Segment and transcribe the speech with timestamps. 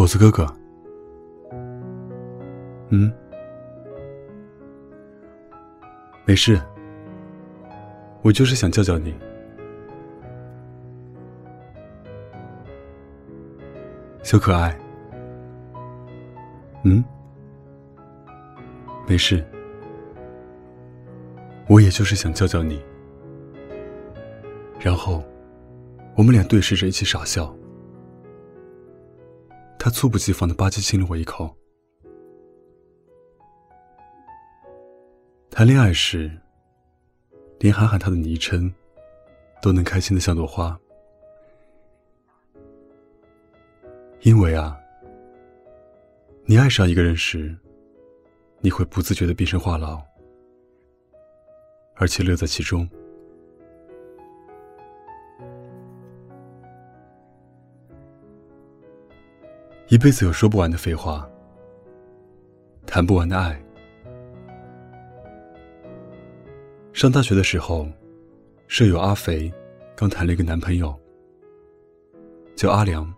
[0.00, 0.46] 狗子哥哥，
[2.88, 3.12] 嗯，
[6.24, 6.58] 没事，
[8.22, 9.14] 我就是想叫叫你。
[14.22, 14.74] 小可爱，
[16.84, 17.04] 嗯，
[19.06, 19.44] 没事，
[21.68, 22.82] 我也就是想叫叫你，
[24.78, 25.22] 然后
[26.16, 27.54] 我们俩对视着一起傻笑。
[29.82, 31.56] 他猝不及防的吧唧亲了我一口。
[35.50, 36.30] 谈恋爱时，
[37.58, 38.70] 连喊喊他的昵称，
[39.62, 40.78] 都能开心的像朵花。
[44.20, 44.78] 因为啊，
[46.44, 47.56] 你爱上一个人时，
[48.58, 49.98] 你会不自觉的变成话痨，
[51.94, 52.86] 而且乐在其中。
[59.90, 61.28] 一辈子有说不完的废话，
[62.86, 63.60] 谈不完的爱。
[66.92, 67.88] 上大学的时候，
[68.68, 69.52] 舍友阿肥
[69.96, 70.96] 刚谈了一个男朋友，
[72.54, 73.12] 叫阿良。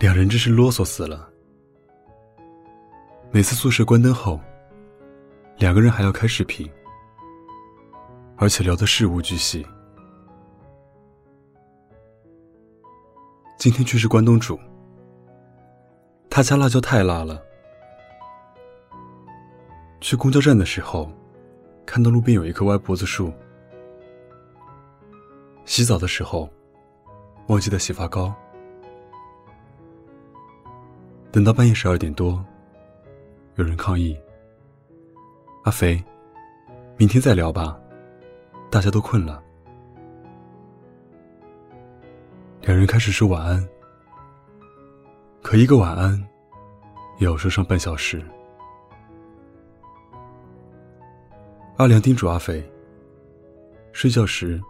[0.00, 1.30] 两人真是啰嗦死了。
[3.30, 4.40] 每次宿舍关灯后，
[5.58, 6.68] 两个人还要开视频，
[8.36, 9.64] 而且聊得事无巨细。
[13.58, 14.56] 今天却是关东煮，
[16.30, 17.42] 他家辣椒太辣了。
[20.00, 21.10] 去公交站的时候，
[21.84, 23.32] 看到路边有一棵歪脖子树。
[25.64, 26.48] 洗澡的时候，
[27.48, 28.32] 忘记带洗发膏。
[31.32, 32.42] 等到半夜十二点多，
[33.56, 34.16] 有人抗议
[35.66, 36.00] ：“阿肥，
[36.96, 37.76] 明天再聊吧，
[38.70, 39.42] 大家都困了。”
[42.68, 43.66] 两人开始说晚安，
[45.40, 46.22] 可一个晚安
[47.16, 48.22] 也要说上半小时。
[51.78, 52.62] 阿良叮嘱阿飞，
[53.92, 54.60] 睡觉时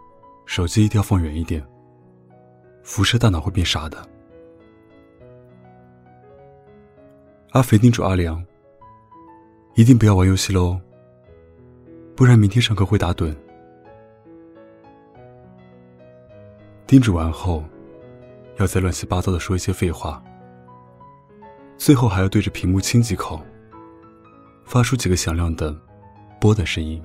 [0.45, 1.61] 手机一定要放远一点，
[2.83, 3.97] 辐射大脑会变傻的。
[7.51, 8.41] 阿肥叮嘱阿良，
[9.75, 10.79] 一定不要玩游戏喽，
[12.15, 13.35] 不然明天上课会打盹。
[16.87, 17.61] 叮嘱完后。
[18.59, 20.21] 要再乱七八糟的说一些废话，
[21.77, 23.41] 最后还要对着屏幕亲几口，
[24.65, 25.73] 发出几个响亮的
[26.41, 27.01] “啵”的声音，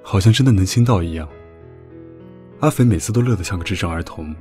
[0.00, 1.28] 好像真的能亲到一样。
[2.60, 4.34] 阿肥每次都乐得像个智障儿童。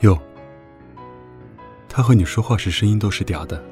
[0.00, 0.18] 哟，
[1.88, 3.64] 他和你说话时声音都是嗲的。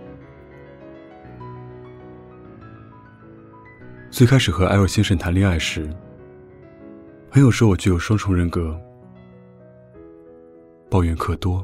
[4.08, 5.92] 最开始和艾尔先生谈恋爱时。
[7.36, 8.74] 朋友说我具有双重人格，
[10.88, 11.62] 抱怨可多。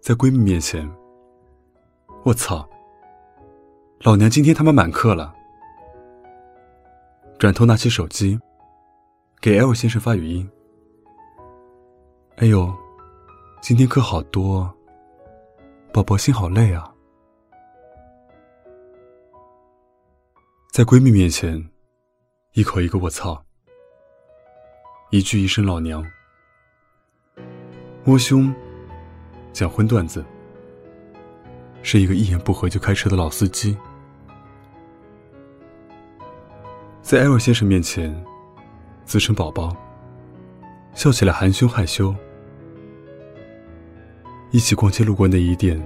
[0.00, 0.90] 在闺蜜面前，
[2.24, 2.66] 我操，
[4.00, 5.34] 老娘今天他妈满课了。
[7.38, 8.40] 转头拿起手机，
[9.42, 10.50] 给 L 先生发语音。
[12.36, 12.74] 哎呦，
[13.60, 14.74] 今天课好多，
[15.92, 16.90] 宝宝心好累啊。
[20.72, 21.62] 在闺蜜面前，
[22.54, 23.44] 一口一个我操。
[25.10, 26.06] 一句一声老娘，
[28.04, 28.54] 摸胸，
[29.54, 30.22] 讲荤段子，
[31.82, 33.74] 是一个一言不合就开车的老司机。
[37.00, 38.14] 在艾尔先生面前，
[39.06, 39.74] 自称宝宝，
[40.92, 42.14] 笑起来含羞害羞。
[44.50, 45.82] 一起逛街路过内衣店，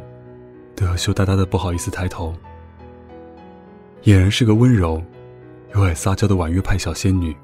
[0.75, 2.35] 都要羞答答的不好意思抬头。
[4.03, 5.01] 俨然是个温柔
[5.77, 7.37] 又爱撒娇的婉约派小仙女。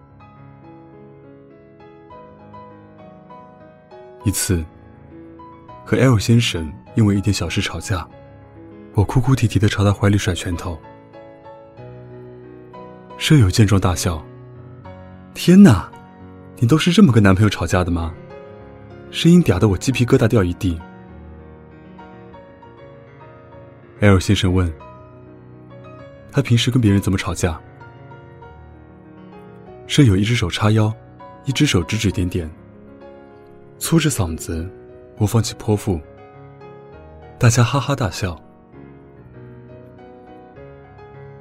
[4.28, 4.62] 一次，
[5.86, 8.06] 和 L 先生因为一点小事吵架，
[8.92, 10.78] 我哭哭啼啼的朝他怀里甩拳头。
[13.16, 14.22] 舍友见状大笑
[15.32, 15.90] ：“天哪，
[16.58, 18.14] 你都是这么跟男朋友吵架的吗？”
[19.10, 20.78] 声音嗲得我鸡皮疙瘩掉一地。
[24.00, 24.70] L 先生问
[26.30, 27.58] ：“他平时跟别人怎么吵架？”
[29.88, 30.92] 舍友一只手叉腰，
[31.46, 32.46] 一只手指指点点。
[33.78, 34.68] 粗着嗓子
[35.16, 36.00] 播放起泼妇，
[37.38, 38.38] 大家哈哈大笑。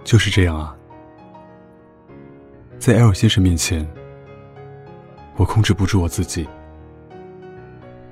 [0.03, 0.73] 就是这样啊，
[2.79, 3.85] 在 L 先生面前，
[5.35, 6.47] 我控制不住我自己，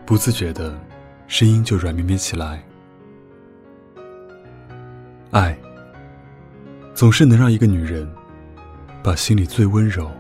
[0.06, 0.78] 不自觉的
[1.28, 2.62] 声音就软绵绵起来。
[5.31, 5.57] 爱，
[6.94, 8.10] 总是能让一个女人
[9.01, 10.12] 把心里最温柔、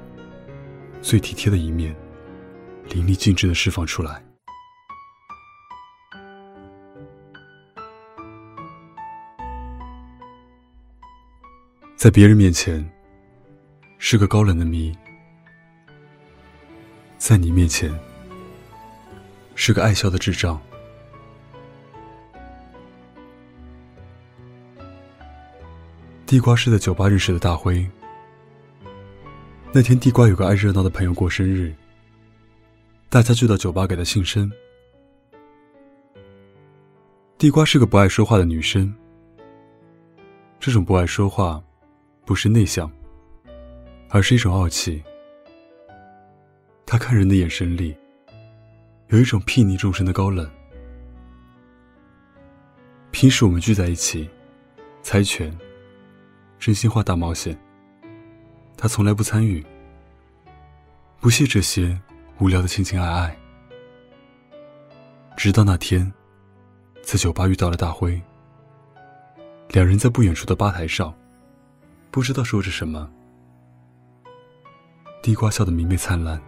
[1.01, 1.93] 最体贴的一面
[2.89, 4.23] 淋漓尽致的释放出来。
[11.95, 12.87] 在别人面前
[13.97, 14.95] 是个高冷的谜，
[17.17, 17.91] 在你面前
[19.55, 20.61] 是个爱笑的智障。
[26.27, 27.87] 地瓜是在酒吧认识的大辉。
[29.71, 31.73] 那天，地瓜有个爱热闹的朋友过生日，
[33.15, 34.51] 大家聚到酒吧给他庆生。
[37.37, 38.93] 地瓜是个不爱说话的女生，
[40.59, 41.63] 这种不爱说话。
[42.25, 42.91] 不是内向，
[44.09, 45.01] 而是一种傲气。
[46.85, 47.95] 他看人的眼神里，
[49.07, 50.51] 有一种睥睨众生的高冷。
[53.11, 54.29] 平时我们聚在一起，
[55.01, 55.57] 猜拳、
[56.59, 57.57] 真心话大冒险，
[58.75, 59.65] 他从来不参与，
[61.21, 61.97] 不屑这些
[62.39, 63.37] 无聊的情情爱爱。
[65.37, 66.11] 直到那天，
[67.01, 68.21] 在酒吧遇到了大辉，
[69.69, 71.13] 两人在不远处的吧台上。
[72.11, 73.09] 不知道说着什么，
[75.21, 76.41] 地瓜笑得明媚灿烂。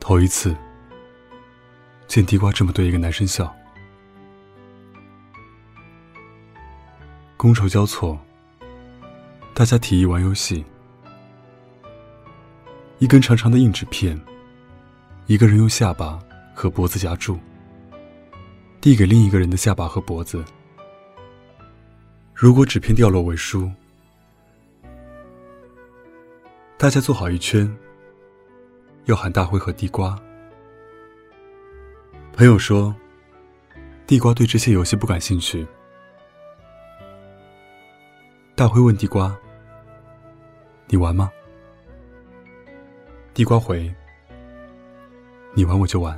[0.00, 0.54] 头一次
[2.06, 3.54] 见地瓜这么对一个男生笑。
[7.36, 8.18] 觥筹交错，
[9.54, 10.64] 大家提议玩游戏。
[12.98, 14.18] 一根长长的硬纸片，
[15.26, 16.18] 一个人用下巴
[16.54, 17.38] 和脖子夹住，
[18.80, 20.44] 递给另一个人的下巴和脖子。
[22.32, 23.70] 如果纸片掉落为输，
[26.78, 27.70] 大家坐好一圈，
[29.06, 30.18] 要喊大辉和地瓜。
[32.32, 32.94] 朋友说，
[34.06, 35.66] 地瓜对这些游戏不感兴趣。
[38.54, 39.36] 大辉问地瓜
[40.88, 41.30] ：“你玩吗？”
[43.34, 43.92] 地瓜回
[45.54, 46.16] ：“你玩我就玩。”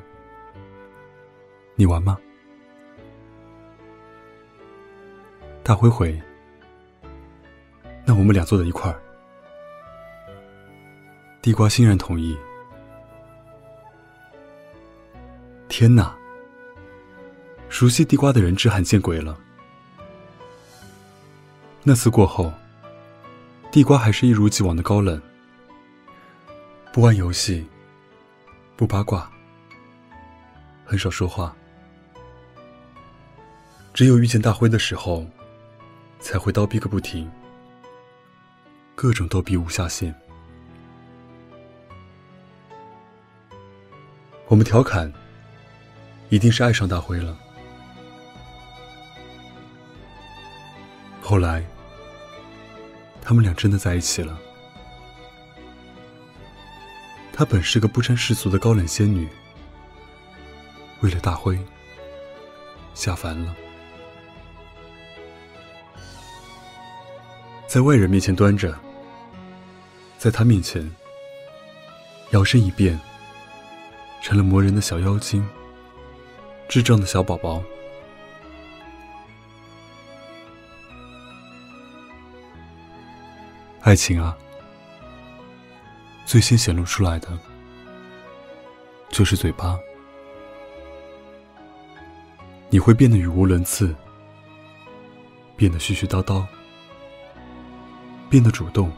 [1.75, 2.19] 你玩吗？
[5.63, 6.21] 大灰回
[8.05, 9.01] ：“那我们俩坐在一块儿。”
[11.41, 12.37] 地瓜欣然同意。
[15.69, 16.15] 天哪！
[17.71, 19.39] 熟悉地瓜的人只喊见鬼了。
[21.83, 22.53] 那次过后，
[23.71, 25.21] 地瓜还是一如既往的高冷，
[26.97, 27.63] 不玩游戏，
[28.75, 29.31] 不八卦，
[30.83, 31.55] 很少说话，
[33.93, 35.27] 只有遇见大辉的时候。
[36.19, 37.31] 才会叨逼个不停，
[38.95, 40.13] 各种逗逼无下限。
[44.47, 45.13] 我们调侃，
[46.31, 47.37] 一定是爱上大辉了。
[51.21, 51.63] 后来，
[53.21, 54.41] 他们俩真的在一起了。
[57.37, 59.29] 她本是个不沾世俗的高冷仙女，
[61.01, 61.59] 为了大辉，
[62.95, 63.55] 下凡了。
[67.67, 68.75] 在外人面前端着，
[70.17, 70.91] 在他面前
[72.31, 72.99] 摇身一变，
[74.23, 75.47] 成了磨人的小妖精，
[76.69, 77.63] 智障的小宝宝。
[83.83, 84.35] 爱情啊，
[86.27, 87.39] 最先显露出来的
[89.11, 89.79] 就是嘴巴，
[92.69, 93.95] 你会变得语无伦次，
[95.57, 96.45] 变得絮絮叨叨。
[98.29, 98.91] 变得主动，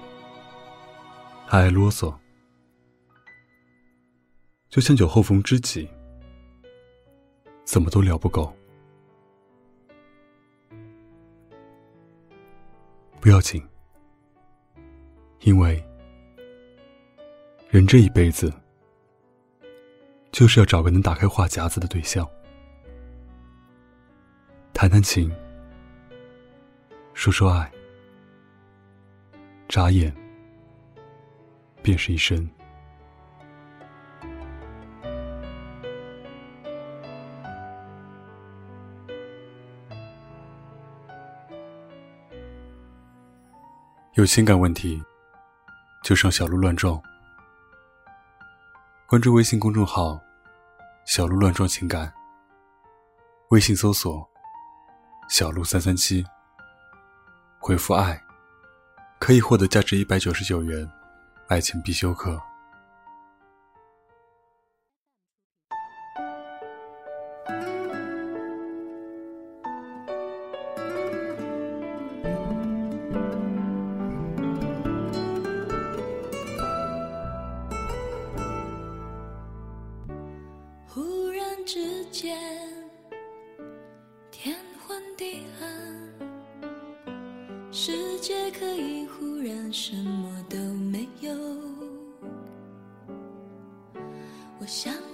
[1.46, 2.14] 还爱啰嗦，
[4.70, 5.86] 就像酒后逢知己，
[7.62, 8.50] 怎么都聊不够。
[13.20, 13.62] 不要紧，
[15.40, 15.86] 因为
[17.68, 18.50] 人这一辈子
[20.32, 22.26] 就是要找个能打开话匣子的对象，
[24.72, 25.30] 谈谈情，
[27.12, 27.70] 说说爱。
[29.68, 30.10] 眨眼，
[31.82, 32.48] 便是一生。
[44.14, 44.98] 有情感问题，
[46.02, 46.98] 就上小鹿乱撞。
[49.08, 50.20] 关注微信公众号
[51.06, 52.12] “小鹿乱撞情感”，
[53.48, 54.28] 微信搜索
[55.30, 56.22] “小鹿三三七”，
[57.58, 58.22] 回复“爱”。
[59.18, 60.86] 可以获得价值一百九十九元
[61.46, 62.38] 爱情必修课。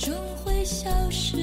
[0.00, 1.36] 终会消失，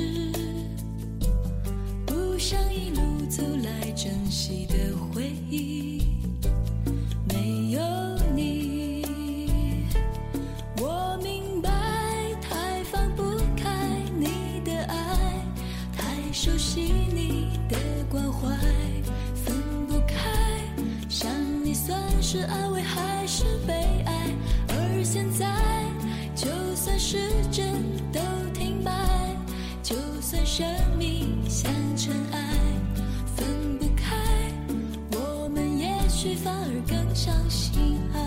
[2.07, 6.01] 不想一路走来珍惜的回忆，
[7.29, 7.79] 没有
[8.35, 9.05] 你，
[10.81, 11.69] 我明白，
[12.41, 13.21] 太放不
[13.55, 13.69] 开
[14.17, 15.45] 你的爱，
[15.95, 16.81] 太熟悉
[17.13, 17.77] 你的
[18.09, 18.57] 关怀，
[19.35, 19.55] 分
[19.87, 20.17] 不开，
[21.07, 21.31] 想
[21.63, 23.96] 你算是安慰还是悲
[36.85, 38.26] 更相信爱。